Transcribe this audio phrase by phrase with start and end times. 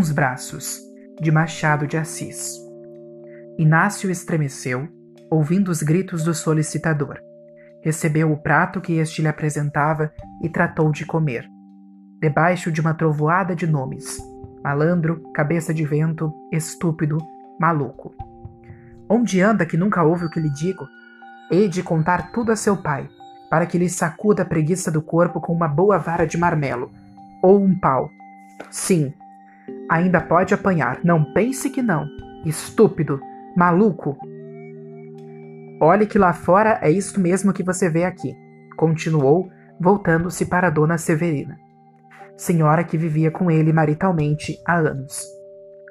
[0.00, 0.80] Uns Braços,
[1.20, 2.58] de Machado de Assis.
[3.58, 4.88] Inácio estremeceu,
[5.30, 7.18] ouvindo os gritos do solicitador.
[7.84, 10.10] Recebeu o prato que este lhe apresentava
[10.42, 11.46] e tratou de comer.
[12.18, 14.16] Debaixo de uma trovoada de nomes:
[14.64, 17.18] malandro, cabeça de vento, estúpido,
[17.60, 18.14] maluco.
[19.06, 20.88] Onde anda que nunca ouve o que lhe digo?
[21.50, 23.06] Hei de contar tudo a seu pai,
[23.50, 26.90] para que lhe sacuda a preguiça do corpo com uma boa vara de marmelo,
[27.42, 28.08] ou um pau.
[28.70, 29.12] Sim,
[29.90, 32.08] ainda pode apanhar, não pense que não.
[32.46, 33.20] Estúpido,
[33.56, 34.16] maluco.
[35.80, 38.32] Olhe que lá fora é isto mesmo que você vê aqui,
[38.76, 41.58] continuou, voltando-se para Dona Severina,
[42.36, 45.24] senhora que vivia com ele maritalmente há anos.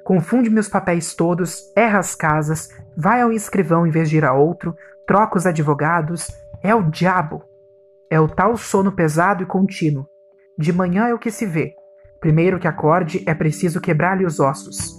[0.04, 4.32] Confunde meus papéis todos, erra as casas, vai ao escrivão em vez de ir a
[4.32, 4.74] outro,
[5.06, 6.28] troca os advogados,
[6.62, 7.44] é o diabo.
[8.10, 10.06] É o tal sono pesado e contínuo.
[10.58, 11.74] De manhã é o que se vê.
[12.20, 14.94] Primeiro que acorde, é preciso quebrar-lhe os ossos.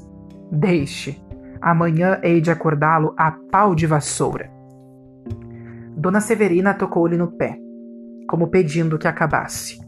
[0.51, 1.21] Deixe.
[1.61, 4.49] Amanhã hei de acordá-lo a pau de vassoura.
[5.95, 7.59] Dona Severina tocou-lhe no pé,
[8.27, 9.79] como pedindo que acabasse.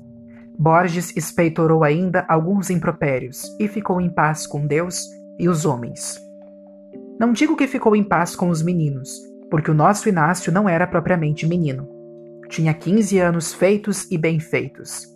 [0.59, 5.08] Borges espeitorou ainda alguns impropérios e ficou em paz com Deus
[5.39, 6.19] e os homens.
[7.19, 9.09] Não digo que ficou em paz com os meninos,
[9.49, 11.89] porque o nosso Inácio não era propriamente menino.
[12.47, 15.08] Tinha 15 anos feitos e bem feitos.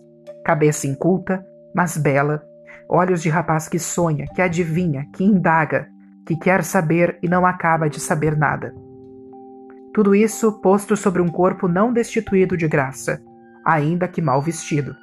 [0.44, 2.42] Cabeça inculta, mas bela,
[2.88, 5.88] olhos de rapaz que sonha, que adivinha, que indaga,
[6.26, 8.74] que quer saber e não acaba de saber nada.
[9.94, 13.20] Tudo isso posto sobre um corpo não destituído de graça,
[13.64, 14.94] ainda que mal vestido.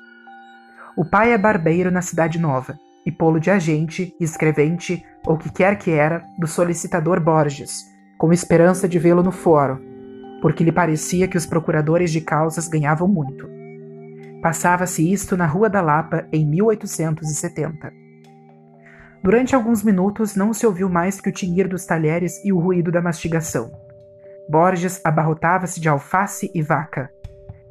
[0.96, 5.78] O pai é barbeiro na Cidade Nova, e polo de agente, escrevente, ou que quer
[5.78, 7.86] que era, do solicitador Borges,
[8.18, 9.80] com esperança de vê-lo no fórum,
[10.42, 13.55] porque lhe parecia que os procuradores de causas ganhavam muito.
[14.46, 17.92] Passava-se isto na Rua da Lapa em 1870.
[19.24, 22.92] Durante alguns minutos não se ouviu mais que o tinir dos talheres e o ruído
[22.92, 23.72] da mastigação.
[24.47, 27.09] Borges abarrotava-se de alface e vaca.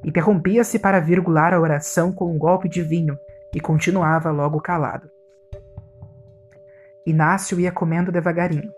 [0.02, 3.16] Interrompia-se para virgular a oração com um golpe de vinho
[3.54, 5.08] e continuava logo calado.
[7.06, 8.72] Inácio ia comendo devagarinho,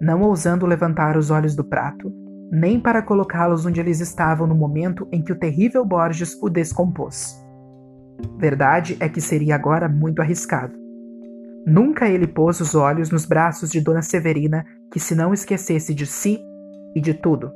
[0.00, 2.10] não ousando levantar os olhos do prato,
[2.50, 7.43] nem para colocá-los onde eles estavam no momento em que o terrível Borges o descompôs.
[8.38, 10.74] Verdade é que seria agora muito arriscado.
[11.66, 16.06] Nunca ele pôs os olhos nos braços de Dona Severina, que se não esquecesse de
[16.06, 16.38] si
[16.94, 17.52] e de tudo.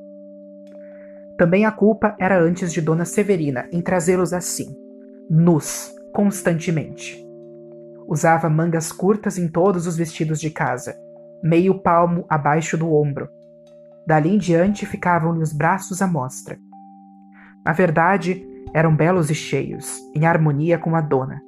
[1.36, 4.74] Também a culpa era antes de Dona Severina em trazê-los assim,
[5.30, 7.24] nus, constantemente.
[8.08, 10.96] Usava mangas curtas em todos os vestidos de casa,
[11.42, 13.28] meio palmo abaixo do ombro,
[14.08, 16.58] Dali em diante ficavam-lhe os braços à mostra.
[17.62, 18.42] Na verdade,
[18.72, 21.40] eram belos e cheios, em harmonia com a dona,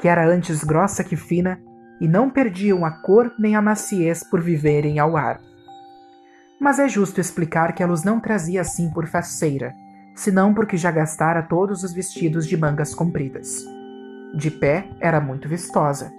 [0.00, 1.60] que era antes grossa que fina
[2.00, 5.40] e não perdiam a cor nem a maciez por viverem ao ar.
[6.60, 9.74] Mas é justo explicar que ela os não trazia assim por faceira,
[10.14, 13.64] senão porque já gastara todos os vestidos de mangas compridas.
[14.34, 16.12] De pé era muito vistosa.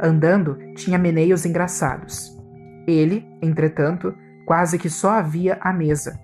[0.00, 2.38] Andando, tinha meneios engraçados.
[2.86, 4.14] Ele, entretanto,
[4.50, 6.18] Quase que só havia a mesa,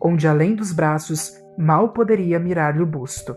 [0.00, 3.36] onde além dos braços mal poderia mirar-lhe o busto.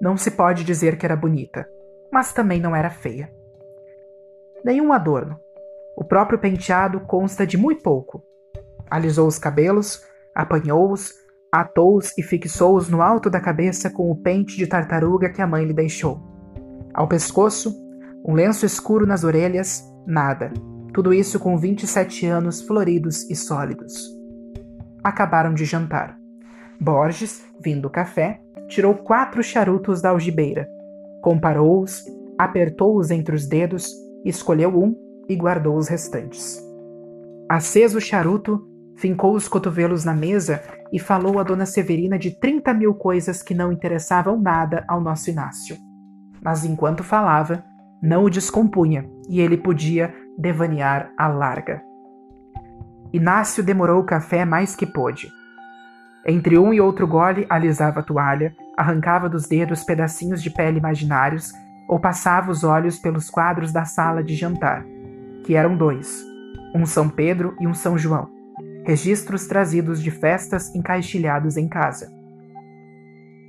[0.00, 1.68] Não se pode dizer que era bonita,
[2.10, 3.30] mas também não era feia.
[4.64, 5.38] Nenhum adorno.
[5.94, 8.22] O próprio penteado consta de muito pouco.
[8.90, 10.02] Alisou os cabelos,
[10.34, 11.12] apanhou-os,
[11.52, 15.64] atou-os e fixou-os no alto da cabeça com o pente de tartaruga que a mãe
[15.66, 16.20] lhe deixou.
[16.94, 17.74] Ao pescoço,
[18.26, 20.50] um lenço escuro nas orelhas, nada.
[20.94, 24.10] Tudo isso com 27 anos floridos e sólidos.
[25.04, 26.25] Acabaram de jantar.
[26.80, 30.68] Borges, vindo o café, tirou quatro charutos da algibeira,
[31.22, 32.04] comparou-os,
[32.38, 33.90] apertou-os entre os dedos,
[34.24, 34.94] escolheu um
[35.28, 36.62] e guardou os restantes.
[37.48, 38.66] Aceso o charuto,
[38.96, 43.54] fincou os cotovelos na mesa e falou a Dona Severina de trinta mil coisas que
[43.54, 45.76] não interessavam nada ao nosso Inácio.
[46.42, 47.64] Mas enquanto falava,
[48.02, 51.82] não o descompunha e ele podia devanear à larga.
[53.12, 55.28] Inácio demorou o café mais que pôde.
[56.24, 61.52] Entre um e outro gole, alisava a toalha, arrancava dos dedos pedacinhos de pele imaginários
[61.88, 64.84] ou passava os olhos pelos quadros da sala de jantar,
[65.44, 66.24] que eram dois,
[66.74, 68.28] um São Pedro e um São João,
[68.84, 72.10] registros trazidos de festas encaixilhados em casa.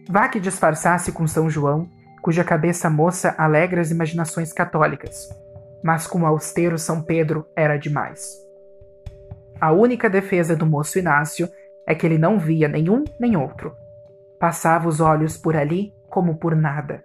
[0.09, 1.89] Vá que disfarçasse com São João,
[2.21, 5.27] cuja cabeça moça alegra as imaginações católicas,
[5.83, 8.35] mas com o austero São Pedro era demais.
[9.59, 11.49] A única defesa do moço Inácio
[11.87, 13.73] é que ele não via nenhum nem outro.
[14.39, 17.03] Passava os olhos por ali como por nada.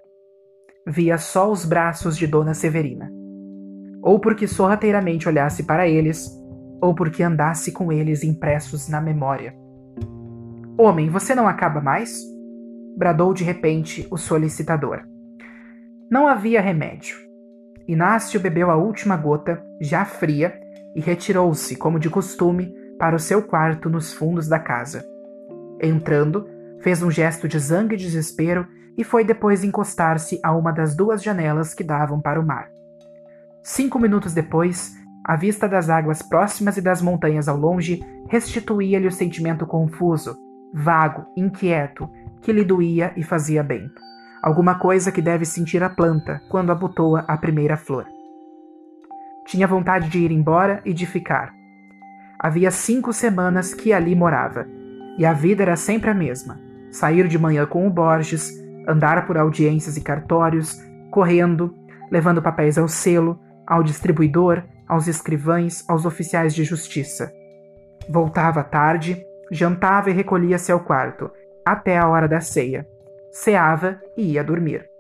[0.87, 3.09] Via só os braços de Dona Severina.
[4.03, 6.29] ou porque sorrateiramente olhasse para eles,
[6.81, 9.55] ou porque andasse com eles impressos na memória.
[10.77, 12.21] Homem, você não acaba mais?
[12.97, 15.03] bradou de repente o solicitador.
[16.11, 17.17] Não havia remédio.
[17.89, 20.61] Inácio bebeu a última gota, já fria,
[20.95, 25.05] e retirou-se, como de costume, para o seu quarto nos fundos da casa.
[25.81, 26.49] Entrando,
[26.83, 28.65] fez um gesto de zangue e desespero
[28.97, 32.71] e foi depois encostar-se a uma das duas janelas que davam para o mar.
[33.61, 34.95] Cinco minutos depois,
[35.25, 40.39] a vista das águas próximas e das montanhas ao longe restituía-lhe o sentimento confuso,
[40.73, 42.09] vago, inquieto,
[42.41, 43.91] que lhe doía e fazia bem.
[44.41, 48.07] Alguma coisa que deve sentir a planta quando abotoa a primeira flor.
[49.45, 51.62] Tinha vontade de ir embora e de ficar.
[52.43, 54.67] Havia cinco semanas que ali morava,
[55.17, 56.59] e a vida era sempre a mesma:
[56.91, 58.51] sair de manhã com o Borges,
[58.89, 60.77] andar por audiências e cartórios,
[61.13, 61.73] correndo,
[62.11, 67.33] levando papéis ao selo, ao distribuidor, aos escrivães, aos oficiais de justiça.
[68.11, 71.31] Voltava tarde, jantava e recolhia-se ao quarto,
[71.65, 72.85] até a hora da ceia.
[73.31, 74.91] Ceava e ia dormir.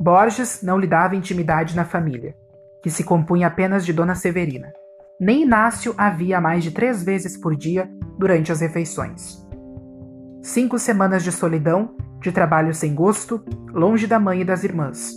[0.00, 2.34] Borges não lhe dava intimidade na família,
[2.82, 4.72] que se compunha apenas de Dona Severina.
[5.20, 7.88] Nem Inácio havia mais de três vezes por dia
[8.18, 9.42] durante as refeições.
[10.42, 13.42] Cinco semanas de solidão, de trabalho sem gosto,
[13.72, 15.12] longe da mãe e das irmãs.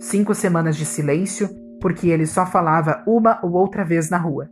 [0.00, 1.48] Cinco semanas de silêncio,
[1.80, 4.48] porque ele só falava uma ou outra vez na rua.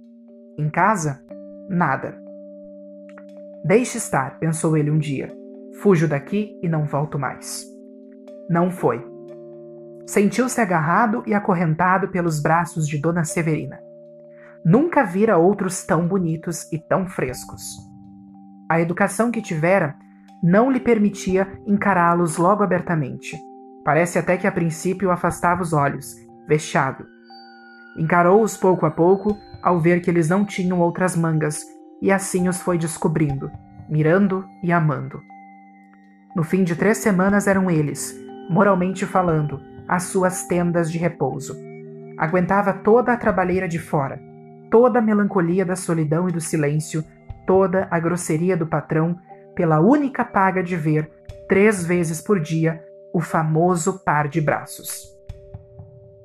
[0.58, 1.22] Em casa,
[1.68, 2.20] nada.
[3.64, 5.32] Deixe estar, pensou ele um dia.
[5.82, 7.64] Fujo daqui e não volto mais.
[8.48, 9.02] Não foi.
[10.06, 13.78] Sentiu-se agarrado e acorrentado pelos braços de Dona Severina.
[14.64, 17.78] Nunca vira outros tão bonitos e tão frescos.
[18.68, 19.96] A educação que tivera
[20.42, 23.36] não lhe permitia encará-los logo abertamente.
[23.84, 26.14] Parece até que a princípio afastava os olhos,
[26.46, 27.06] vexado.
[27.96, 31.64] Encarou-os pouco a pouco, ao ver que eles não tinham outras mangas,
[32.00, 33.50] e assim os foi descobrindo,
[33.88, 35.20] mirando e amando.
[36.36, 38.14] No fim de três semanas eram eles,
[38.48, 41.56] moralmente falando, as suas tendas de repouso.
[42.16, 44.20] Aguentava toda a trabalheira de fora,
[44.70, 47.04] toda a melancolia da solidão e do silêncio,
[47.46, 49.18] toda a grosseria do patrão,
[49.54, 51.10] pela única paga de ver,
[51.48, 52.82] três vezes por dia,
[53.12, 55.08] o famoso par de braços.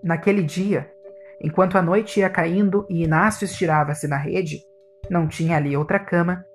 [0.04, 0.92] Naquele dia,
[1.42, 4.60] enquanto a noite ia caindo e Inácio estirava-se na rede,
[5.10, 6.46] não tinha ali outra cama,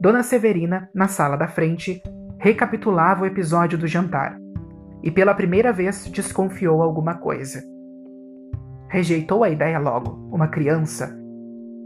[0.00, 2.02] Dona Severina, na sala da frente,
[2.38, 4.36] recapitulava o episódio do jantar
[5.02, 7.62] e pela primeira vez desconfiou alguma coisa.
[8.88, 11.16] Rejeitou a ideia logo, uma criança,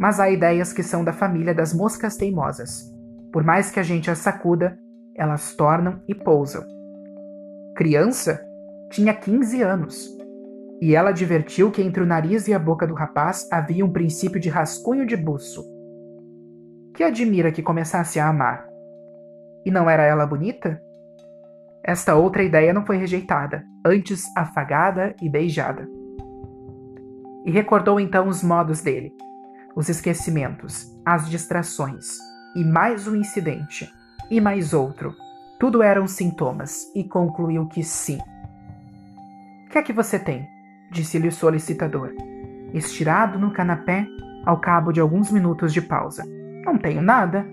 [0.00, 2.90] mas há ideias que são da família das moscas teimosas.
[3.30, 4.78] Por mais que a gente as sacuda,
[5.14, 6.64] elas tornam e pousam.
[7.76, 8.40] Criança?
[8.90, 10.08] Tinha 15 anos.
[10.80, 14.40] E ela advertiu que entre o nariz e a boca do rapaz havia um princípio
[14.40, 15.62] de rascunho de buço
[16.94, 18.66] que admira que começasse a amar.
[19.64, 20.82] E não era ela bonita?
[21.84, 25.88] Esta outra ideia não foi rejeitada, antes afagada e beijada.
[27.46, 29.12] E recordou então os modos dele,
[29.80, 32.18] os esquecimentos, as distrações,
[32.54, 33.90] e mais um incidente,
[34.30, 35.16] e mais outro.
[35.58, 38.18] Tudo eram sintomas, e concluiu que sim.
[39.66, 40.46] O que é que você tem?
[40.92, 42.12] disse-lhe o solicitador,
[42.74, 44.06] estirado no canapé
[44.44, 46.24] ao cabo de alguns minutos de pausa.
[46.62, 47.46] Não tenho nada.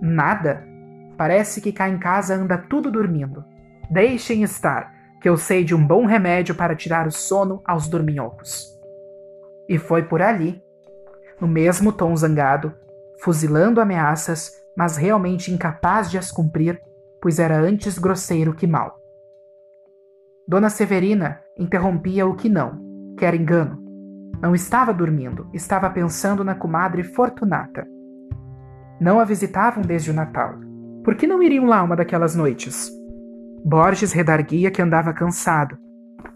[0.00, 0.66] Nada?
[1.14, 3.44] Parece que cá em casa anda tudo dormindo.
[3.90, 8.66] Deixem estar, que eu sei de um bom remédio para tirar o sono aos dorminhocos.
[9.68, 10.63] E foi por ali,
[11.40, 12.72] no mesmo tom zangado,
[13.22, 16.80] fuzilando ameaças, mas realmente incapaz de as cumprir,
[17.20, 18.98] pois era antes grosseiro que mal.
[20.46, 22.78] Dona Severina interrompia o que não,
[23.16, 23.82] quer engano.
[24.42, 27.86] Não estava dormindo, estava pensando na comadre Fortunata.
[29.00, 30.54] Não a visitavam desde o Natal.
[31.02, 32.90] Por que não iriam lá uma daquelas noites?
[33.64, 35.78] Borges redarguia que andava cansado.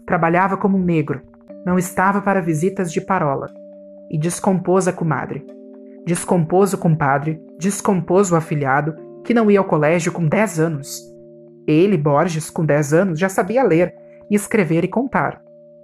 [0.05, 1.21] Trabalhava como um negro.
[1.65, 3.47] Não estava para visitas de parola.
[4.09, 5.45] E descompôs a comadre.
[6.05, 11.01] Descompôs o compadre, descompôs o afilhado, que não ia ao colégio com 10 anos.
[11.67, 13.93] Ele, Borges, com 10 anos, já sabia ler,
[14.29, 15.41] e escrever e contar.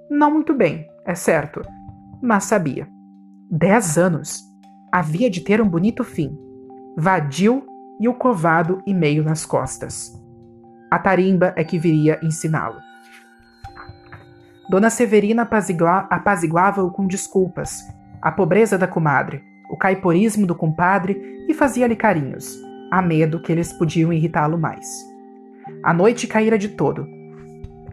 [0.10, 1.62] Não muito bem, é certo,
[2.22, 2.88] mas sabia.
[3.52, 4.42] 10 anos.
[4.92, 6.46] Havia de ter um bonito fim
[6.98, 7.62] vadio
[8.00, 10.14] e o covado e meio nas costas.
[10.90, 12.80] A tarimba é que viria ensiná-lo.
[14.70, 15.48] Dona Severina
[16.10, 17.82] apaziguava-o com desculpas,
[18.26, 22.60] a pobreza da comadre, o caiporismo do compadre e fazia-lhe carinhos,
[22.92, 24.84] a medo que eles podiam irritá-lo mais.
[25.84, 27.08] A noite caíra de todo.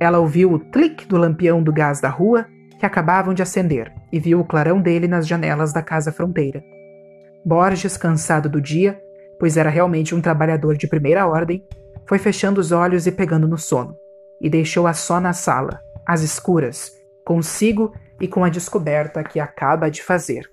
[0.01, 2.47] Ela ouviu o clique do lampião do gás da rua,
[2.79, 6.65] que acabavam de acender e viu o clarão dele nas janelas da casa fronteira.
[7.45, 8.99] Borges, cansado do dia,
[9.39, 11.63] pois era realmente um trabalhador de primeira ordem,
[12.07, 13.95] foi fechando os olhos e pegando no sono,
[14.41, 16.91] e deixou-a só na sala, às escuras,
[17.23, 20.49] consigo e com a descoberta que acaba de fazer.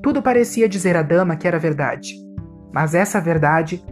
[0.00, 2.14] Tudo parecia dizer à dama que era verdade,
[2.72, 3.84] mas essa verdade,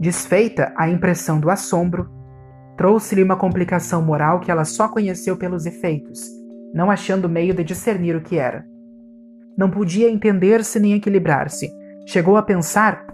[0.00, 2.10] desfeita a impressão do assombro,
[2.76, 6.28] trouxe-lhe uma complicação moral que ela só conheceu pelos efeitos,
[6.74, 8.66] não achando meio de discernir o que era.
[9.56, 11.70] Não podia entender-se nem equilibrar-se.
[12.06, 13.06] Chegou a pensar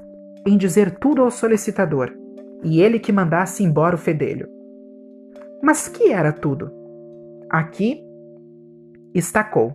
[0.46, 2.10] em dizer tudo ao solicitador,
[2.64, 4.48] e ele que mandasse embora o fedelho.
[5.62, 6.70] Mas que era tudo?
[7.50, 8.07] Aqui
[9.18, 9.74] estacou.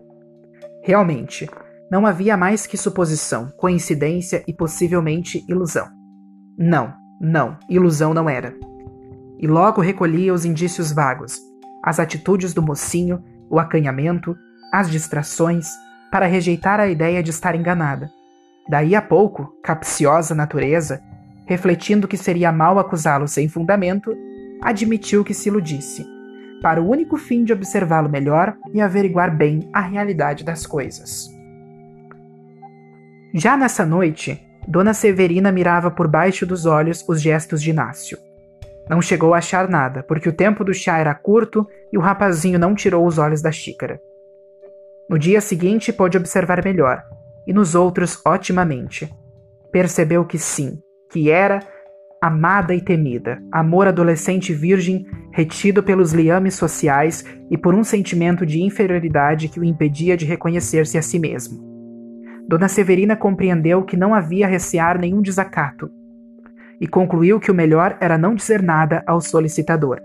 [0.83, 1.50] Realmente,
[1.91, 5.88] não havia mais que suposição, coincidência e possivelmente ilusão.
[6.57, 8.55] Não, não, ilusão não era.
[9.39, 11.39] E logo recolhia os indícios vagos,
[11.83, 14.35] as atitudes do mocinho, o acanhamento,
[14.71, 15.69] as distrações,
[16.12, 18.09] para rejeitar a ideia de estar enganada.
[18.69, 21.01] Daí a pouco, capciosa natureza,
[21.45, 24.15] refletindo que seria mal acusá-lo sem fundamento,
[24.62, 26.05] admitiu que se iludisse,
[26.63, 31.29] para o único fim de observá-lo melhor e averiguar bem a realidade das coisas.
[33.34, 38.17] Já nessa noite, Dona Severina mirava por baixo dos olhos os gestos de Inácio.
[38.89, 42.58] Não chegou a achar nada, porque o tempo do chá era curto e o rapazinho
[42.58, 44.00] não tirou os olhos da xícara.
[45.10, 47.03] No dia seguinte pôde observar melhor,
[47.46, 49.13] e nos outros otimamente.
[49.70, 50.79] Percebeu que sim,
[51.12, 51.60] que era
[52.24, 58.63] amada e temida, amor adolescente virgem retido pelos liames sociais e por um sentimento de
[58.63, 61.62] inferioridade que o impedia de reconhecer-se a si mesmo.
[62.48, 65.92] Dona Severina compreendeu que não havia recear nenhum desacato
[66.80, 70.00] e concluiu que o melhor era não dizer nada ao solicitador.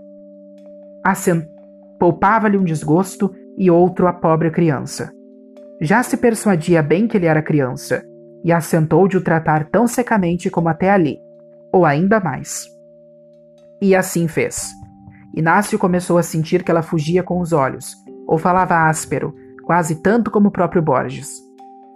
[1.97, 5.09] Poupava-lhe um desgosto e outro à pobre criança.
[5.79, 8.03] Já se persuadia bem que ele era criança,
[8.43, 11.17] e assentou de o tratar tão secamente como até ali,
[11.71, 12.67] ou ainda mais.
[13.81, 14.71] E assim fez.
[15.33, 17.95] Inácio começou a sentir que ela fugia com os olhos,
[18.27, 19.33] ou falava áspero,
[19.63, 21.29] quase tanto como o próprio Borges.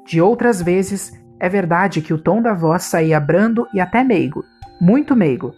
[0.05, 4.43] De outras vezes, é verdade que o tom da voz saía brando e até meigo,
[4.79, 5.53] muito meigo,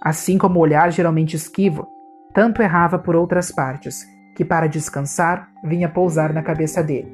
[0.00, 1.86] assim como o olhar geralmente esquivo,
[2.32, 4.06] tanto errava por outras partes,
[4.36, 7.10] que para descansar vinha pousar na cabeça dele.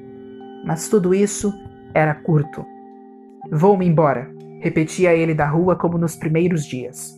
[0.65, 1.53] Mas tudo isso
[1.95, 2.65] era curto.
[3.51, 4.31] Vou-me embora,
[4.63, 7.13] repetia ele da rua como nos primeiros dias.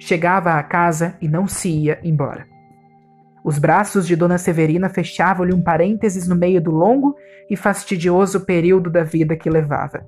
[0.00, 2.46] Chegava à casa e não se ia embora.
[3.44, 7.14] Os braços de Dona Severina fechavam-lhe um parênteses no meio do longo
[7.48, 10.04] e fastidioso período da vida que levava.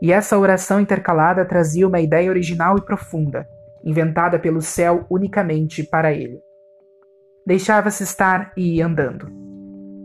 [0.00, 3.46] E essa oração intercalada trazia uma ideia original e profunda,
[3.84, 6.40] inventada pelo céu unicamente para ele
[7.48, 9.26] deixava-se estar e ia andando.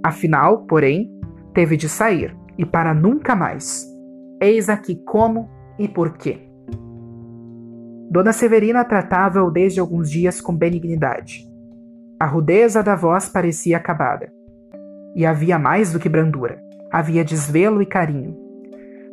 [0.02, 1.12] Afinal, porém,
[1.54, 3.86] teve de sair, e para nunca mais.
[4.42, 6.48] Eis aqui como e por quê.
[8.10, 11.48] Dona Severina tratava-o desde alguns dias com benignidade.
[12.20, 14.32] A rudeza da voz parecia acabada.
[15.15, 16.60] E havia mais do que brandura,
[16.92, 18.38] havia desvelo e carinho.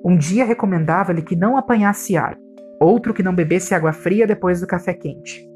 [0.05, 2.37] Um dia recomendava-lhe que não apanhasse ar,
[2.81, 5.51] outro que não bebesse água fria depois do café quente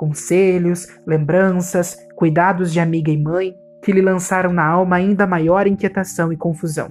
[0.00, 3.54] conselhos, lembranças, cuidados de amiga e mãe,
[3.84, 6.88] que lhe lançaram na alma ainda maior inquietação e confusão.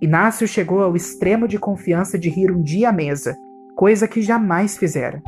[0.00, 3.34] Inácio chegou ao extremo de confiança de rir um dia à mesa,
[3.74, 5.22] coisa que jamais fizera.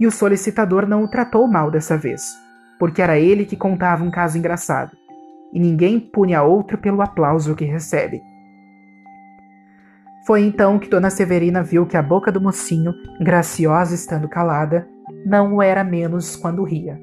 [0.00, 2.34] E o solicitador não o tratou mal dessa vez,
[2.78, 4.96] porque era ele que contava um caso engraçado,
[5.52, 8.22] e ninguém pune a outro pelo aplauso que recebe.
[10.26, 14.88] Foi então que Dona Severina viu que a boca do mocinho, graciosa estando calada,
[15.24, 17.00] não o era menos quando ria.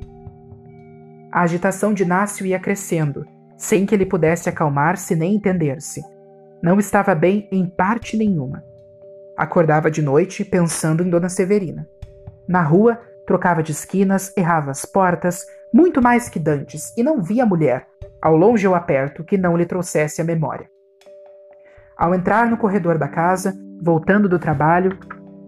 [1.31, 3.25] A agitação de Inácio ia crescendo,
[3.57, 6.01] sem que ele pudesse acalmar-se nem entender-se.
[6.63, 8.63] Não estava bem em parte nenhuma.
[9.35, 11.85] Acordava de noite pensando em Dona Severina.
[12.47, 17.45] Na rua, trocava de esquinas, errava as portas, muito mais que dantes, e não via
[17.45, 17.85] mulher,
[18.21, 20.69] ao longe ou a perto, que não lhe trouxesse a memória.
[21.97, 24.97] Ao entrar no corredor da casa, voltando do trabalho,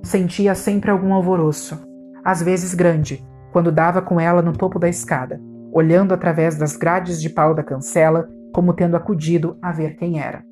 [0.03, 1.81] sentia sempre algum alvoroço,
[2.25, 5.39] às vezes grande, quando dava com ela no topo da escada,
[5.71, 10.43] olhando através das grades de pau da cancela, como tendo acudido a ver quem era.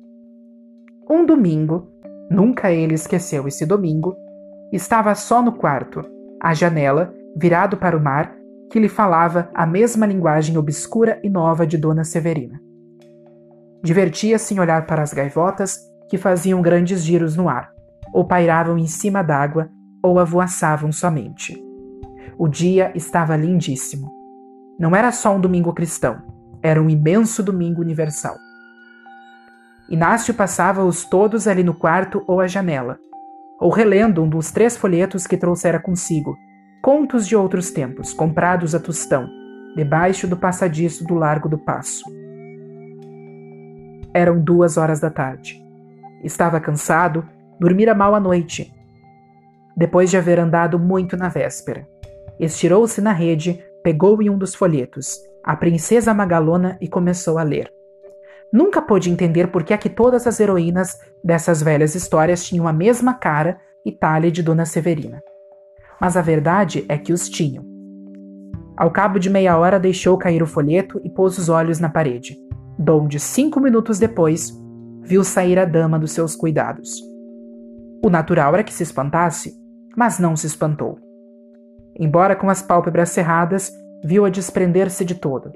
[1.08, 1.86] Um domingo,
[2.30, 4.16] nunca ele esqueceu esse domingo,
[4.72, 6.02] estava só no quarto,
[6.40, 8.34] à janela, virado para o mar,
[8.70, 12.60] que lhe falava a mesma linguagem obscura e nova de Dona Severina.
[13.82, 17.70] Divertia-se em olhar para as gaivotas que faziam grandes giros no ar,
[18.12, 19.68] ou pairavam em cima d'água,
[20.02, 21.62] ou avoaçavam somente.
[22.38, 24.10] O dia estava lindíssimo.
[24.78, 26.22] Não era só um domingo cristão,
[26.62, 28.36] Era um imenso domingo universal.
[29.88, 32.98] Inácio passava-os todos ali no quarto ou à janela,
[33.60, 36.36] ou relendo um dos três folhetos que trouxera consigo,
[36.82, 39.28] contos de outros tempos, comprados a tostão,
[39.76, 42.04] debaixo do passadiço do Largo do Passo.
[44.14, 45.62] Eram duas horas da tarde.
[46.22, 47.28] Estava cansado,
[47.60, 48.72] dormira mal à noite,
[49.76, 51.86] depois de haver andado muito na véspera.
[52.38, 57.73] Estirou-se na rede, pegou em um dos folhetos, a Princesa Magalona, e começou a ler.
[58.54, 62.72] Nunca pôde entender por que é que todas as heroínas dessas velhas histórias tinham a
[62.72, 65.20] mesma cara e talha de Dona Severina.
[66.00, 67.64] Mas a verdade é que os tinham.
[68.76, 72.36] Ao cabo de meia hora deixou cair o folheto e pôs os olhos na parede,
[72.78, 74.56] donde cinco minutos depois
[75.02, 77.02] viu sair a dama dos seus cuidados.
[78.04, 79.52] O natural era que se espantasse,
[79.96, 81.00] mas não se espantou.
[81.98, 83.72] Embora com as pálpebras cerradas,
[84.04, 85.52] viu-a desprender-se de todo,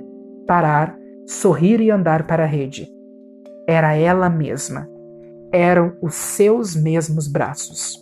[0.48, 0.97] parar,
[1.28, 2.88] sorrir e andar para a rede.
[3.68, 4.88] Era ela mesma.
[5.52, 7.98] Eram os seus mesmos braços.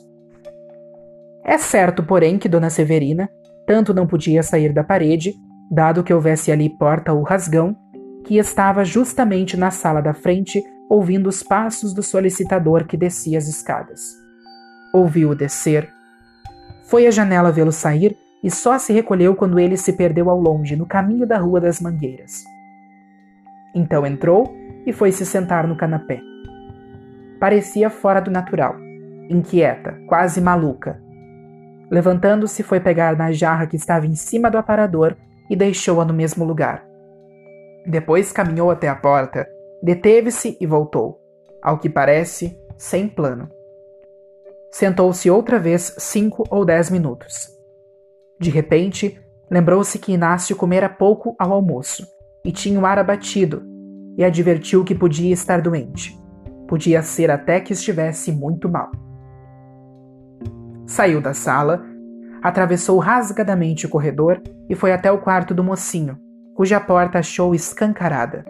[1.44, 3.28] É certo, porém, que Dona Severina
[3.66, 5.34] tanto não podia sair da parede,
[5.68, 7.76] dado que houvesse ali porta ou rasgão,
[8.24, 13.48] que estava justamente na sala da frente, ouvindo os passos do solicitador que descia as
[13.48, 14.14] escadas.
[14.94, 15.90] Ouviu-o descer,
[16.84, 20.76] foi à janela vê-lo sair e só se recolheu quando ele se perdeu ao longe,
[20.76, 22.44] no caminho da Rua das Mangueiras.
[23.76, 24.56] Então entrou
[24.86, 26.22] e foi se sentar no canapé.
[27.38, 28.74] Parecia fora do natural,
[29.28, 30.98] inquieta, quase maluca.
[31.90, 35.14] Levantando-se, foi pegar na jarra que estava em cima do aparador
[35.50, 36.86] e deixou-a no mesmo lugar.
[37.86, 39.46] Depois caminhou até a porta,
[39.82, 41.20] deteve-se e voltou,
[41.62, 43.50] ao que parece, sem plano.
[44.72, 47.50] Sentou-se outra vez cinco ou dez minutos.
[48.40, 52.15] De repente, lembrou-se que Inácio comera pouco ao almoço
[52.46, 53.64] e tinha o ar abatido,
[54.16, 56.16] e advertiu que podia estar doente.
[56.68, 58.88] Podia ser até que estivesse muito mal.
[60.86, 61.84] Saiu da sala,
[62.40, 66.16] atravessou rasgadamente o corredor e foi até o quarto do mocinho,
[66.54, 68.44] cuja porta achou escancarada.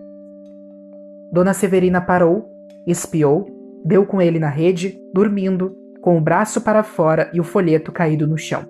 [1.32, 2.46] Dona Severina parou,
[2.87, 3.46] espiou,
[3.82, 8.26] deu com ele na rede, dormindo, com o braço para fora e o folheto caído
[8.26, 8.64] no chão.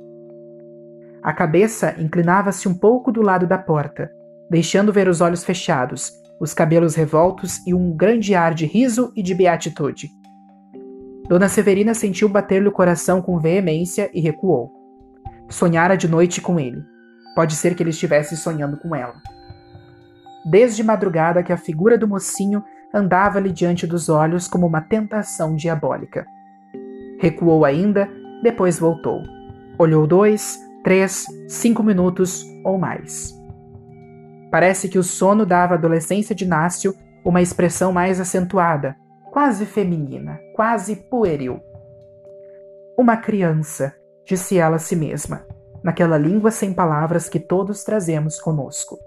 [1.21, 4.11] A cabeça inclinava-se um pouco do lado da porta,
[4.51, 9.23] deixando ver os olhos fechados, os cabelos revoltos e um grande ar de riso e
[9.23, 10.11] de beatitude.
[11.29, 14.73] Dona Severina sentiu bater-lhe o coração com veemência e recuou.
[15.49, 16.83] Sonhara de noite com ele.
[17.35, 19.15] Pode ser que ele estivesse sonhando com ela.
[20.49, 22.63] Desde madrugada que a figura do mocinho
[22.95, 26.27] andava-lhe diante dos olhos como uma tentação diabólica.
[27.19, 28.09] Recuou ainda,
[28.43, 29.23] depois voltou.
[29.79, 33.36] Olhou dois, três, cinco minutos ou mais.
[34.57, 38.97] Parece que o sono dava à adolescência de Nácio uma expressão mais acentuada,
[39.31, 41.61] quase feminina, quase pueril.
[42.99, 45.45] Uma criança, disse ela a si mesma,
[45.85, 48.99] naquela língua sem palavras que todos trazemos conosco.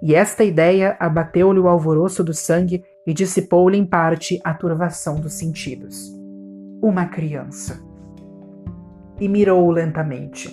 [0.00, 5.34] E esta ideia abateu-lhe o alvoroço do sangue e dissipou-lhe em parte a turvação dos
[5.34, 6.16] sentidos
[6.82, 7.78] uma criança.
[9.20, 10.48] E mirou-o lentamente.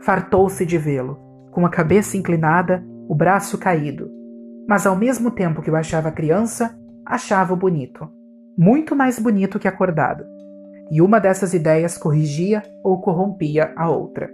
[0.00, 1.18] Fartou-se de vê-lo,
[1.50, 4.08] com a cabeça inclinada, o braço caído,
[4.68, 8.08] mas ao mesmo tempo que o achava criança, achava-o bonito,
[8.56, 10.24] muito mais bonito que acordado.
[10.92, 14.30] E uma dessas ideias corrigia ou corrompia a outra.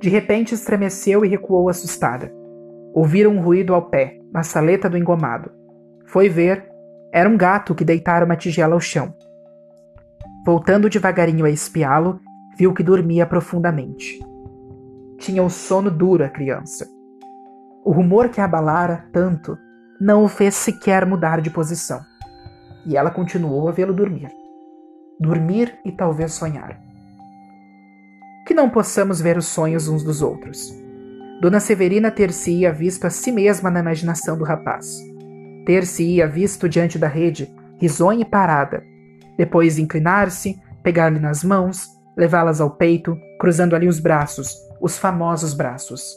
[0.00, 2.32] De repente estremeceu e recuou assustada.
[2.94, 5.50] Ouviram um ruído ao pé, na saleta do engomado.
[6.06, 6.70] Foi ver,
[7.12, 9.12] era um gato que deitara uma tigela ao chão.
[10.46, 12.20] Voltando devagarinho a espiá-lo,
[12.56, 14.20] viu que dormia profundamente.
[15.18, 17.01] Tinha um sono duro a criança.
[17.84, 19.58] O rumor que a abalara tanto
[20.00, 22.00] não o fez sequer mudar de posição.
[22.86, 24.30] E ela continuou a vê-lo dormir.
[25.20, 26.80] Dormir e talvez sonhar.
[28.46, 30.72] Que não possamos ver os sonhos uns dos outros.
[31.40, 35.00] Dona Severina ter-se-ia visto a si mesma na imaginação do rapaz.
[35.66, 38.82] Ter-se-ia visto diante da rede, risonha e parada,
[39.36, 46.16] depois inclinar-se, pegar-lhe nas mãos, levá-las ao peito, cruzando ali os braços, os famosos braços.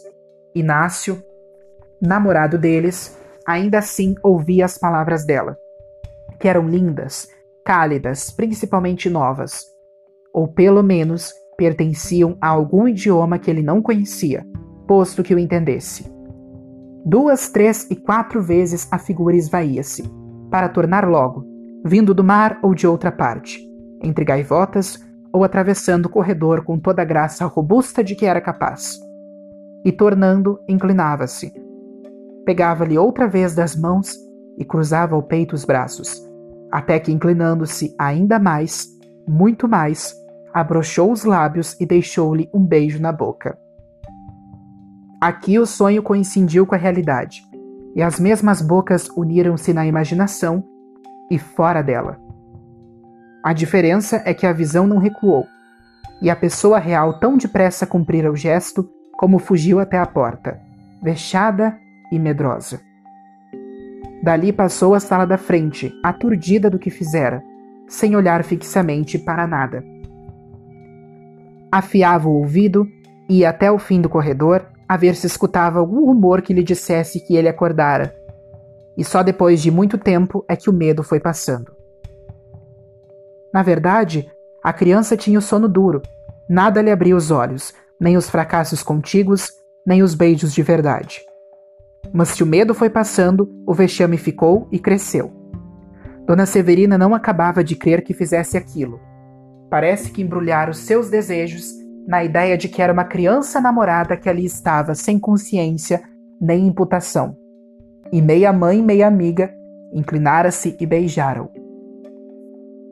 [0.53, 1.21] Inácio,
[2.05, 5.57] namorado deles, ainda assim ouvia as palavras dela,
[6.39, 7.27] que eram lindas,
[7.65, 9.63] cálidas, principalmente novas,
[10.33, 14.45] ou pelo menos pertenciam a algum idioma que ele não conhecia,
[14.87, 16.11] posto que o entendesse.
[17.05, 20.03] Duas, três e quatro vezes a figura esvaía-se,
[20.49, 21.45] para tornar logo,
[21.85, 23.59] vindo do mar ou de outra parte,
[24.01, 24.99] entre gaivotas
[25.31, 28.99] ou atravessando o corredor com toda a graça robusta de que era capaz.
[29.83, 31.53] E tornando, inclinava-se.
[32.45, 34.15] Pegava-lhe outra vez das mãos
[34.57, 36.23] e cruzava ao peito os braços,
[36.71, 38.87] até que, inclinando-se ainda mais,
[39.27, 40.13] muito mais,
[40.53, 43.57] abrochou os lábios e deixou-lhe um beijo na boca.
[45.19, 47.43] Aqui o sonho coincidiu com a realidade,
[47.95, 50.63] e as mesmas bocas uniram-se na imaginação
[51.31, 52.19] e fora dela.
[53.43, 55.45] A diferença é que a visão não recuou,
[56.21, 60.59] e a pessoa real tão depressa cumprira o gesto como fugiu até a porta,
[61.01, 61.77] vexada
[62.11, 62.79] e medrosa.
[64.23, 67.43] Dali passou à sala da frente, aturdida do que fizera,
[67.87, 69.83] sem olhar fixamente para nada.
[71.71, 72.87] Afiava o ouvido
[73.29, 77.19] e até o fim do corredor a ver se escutava algum rumor que lhe dissesse
[77.19, 78.15] que ele acordara.
[78.97, 81.75] E só depois de muito tempo é que o medo foi passando.
[83.53, 84.29] Na verdade,
[84.63, 86.01] a criança tinha o sono duro,
[86.49, 89.51] nada lhe abria os olhos, nem os fracassos contíguos,
[89.85, 91.21] nem os beijos de verdade.
[92.13, 95.31] Mas se o medo foi passando, o vexame ficou e cresceu.
[96.25, 98.99] Dona Severina não acabava de crer que fizesse aquilo.
[99.69, 101.71] Parece que embrulhara os seus desejos
[102.07, 106.01] na ideia de que era uma criança namorada que ali estava sem consciência
[106.39, 107.35] nem imputação.
[108.11, 109.53] E meia mãe, meia amiga,
[109.93, 111.49] inclinara-se e beijaram.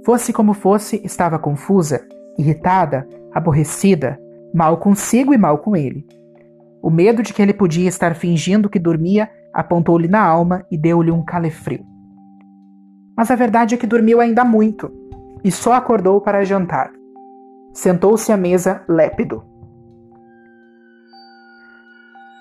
[0.05, 2.05] Fosse como fosse, estava confusa,
[2.37, 4.19] irritada, aborrecida,
[4.53, 6.05] mal consigo e mal com ele.
[6.83, 11.11] O medo de que ele podia estar fingindo que dormia apontou-lhe na alma e deu-lhe
[11.11, 11.85] um calefrio.
[13.15, 14.91] Mas a verdade é que dormiu ainda muito
[15.45, 16.91] e só acordou para jantar.
[17.71, 19.45] Sentou-se à mesa lépido.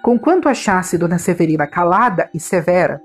[0.03, 3.01] Conquanto achasse Dona Severina calada e severa,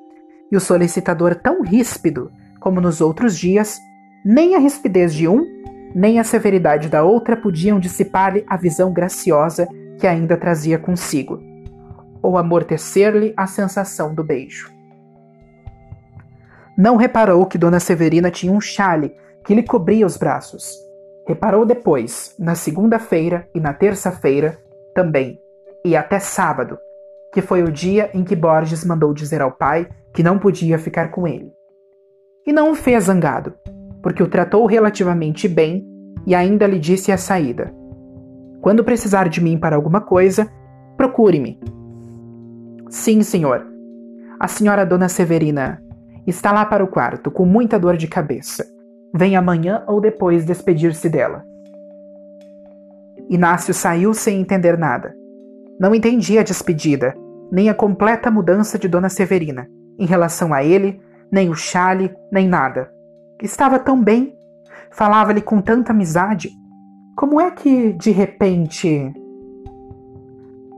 [0.52, 3.78] e o solicitador tão ríspido como nos outros dias,
[4.26, 5.45] nem a rispidez de um,
[5.93, 9.67] nem a severidade da outra podiam dissipar-lhe a visão graciosa
[9.99, 11.41] que ainda trazia consigo,
[12.21, 14.71] ou amortecer-lhe a sensação do beijo.
[16.77, 20.75] Não reparou que Dona Severina tinha um chale que lhe cobria os braços.
[21.27, 24.60] Reparou depois, na segunda-feira e na terça-feira
[24.93, 25.39] também,
[25.83, 26.77] e até sábado,
[27.33, 31.10] que foi o dia em que Borges mandou dizer ao pai que não podia ficar
[31.10, 31.51] com ele.
[32.45, 33.53] E não o fez zangado,
[34.01, 35.86] porque o tratou relativamente bem
[36.25, 37.73] e ainda lhe disse a saída:
[38.67, 40.51] quando precisar de mim para alguma coisa,
[40.97, 41.58] procure-me.
[42.89, 43.65] Sim, senhor.
[44.38, 45.82] A senhora Dona Severina
[46.27, 48.65] está lá para o quarto, com muita dor de cabeça.
[49.15, 51.45] Vem amanhã ou depois despedir-se dela.
[53.30, 55.15] Inácio saiu sem entender nada.
[55.80, 57.15] Não entendia a despedida,
[57.49, 59.65] nem a completa mudança de Dona Severina,
[59.97, 60.99] em relação a ele,
[61.32, 62.91] nem o chale, nem nada.
[63.41, 64.38] Estava tão bem,
[64.91, 66.49] falava-lhe com tanta amizade,
[67.17, 69.12] como é que, de repente.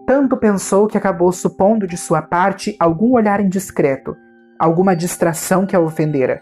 [0.08, 4.15] Tanto pensou que acabou supondo de sua parte algum olhar indiscreto,
[4.58, 6.41] alguma distração que a ofendera.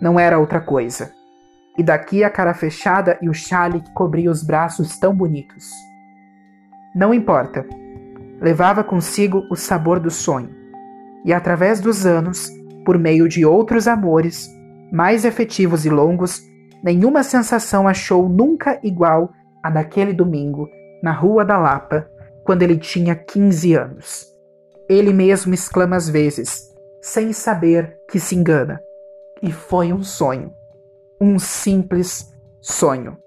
[0.00, 1.12] Não era outra coisa.
[1.78, 5.70] E daqui a cara fechada e o chale que cobria os braços tão bonitos.
[6.92, 7.64] Não importa.
[8.40, 10.50] Levava consigo o sabor do sonho.
[11.24, 12.50] E através dos anos,
[12.84, 14.48] por meio de outros amores,
[14.90, 16.42] mais efetivos e longos,
[16.82, 19.30] nenhuma sensação achou nunca igual
[19.62, 20.68] a daquele domingo,
[21.02, 22.08] na Rua da Lapa,
[22.44, 24.26] quando ele tinha 15 anos.
[24.88, 28.80] Ele mesmo exclama às vezes, sem saber que se engana.
[29.40, 30.52] E foi um sonho.
[31.20, 33.21] Um simples sonho.